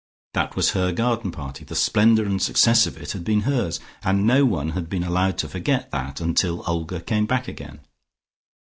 [0.33, 4.25] That was her garden party; the splendour and success of it had been hers, and
[4.25, 7.81] no one had been allowed to forget that until Olga came back again.